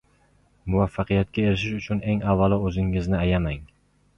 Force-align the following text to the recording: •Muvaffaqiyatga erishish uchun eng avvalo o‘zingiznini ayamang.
•Muvaffaqiyatga 0.75 1.43
erishish 1.49 1.75
uchun 1.83 2.01
eng 2.15 2.25
avvalo 2.33 2.59
o‘zingiznini 2.71 3.21
ayamang. 3.27 3.65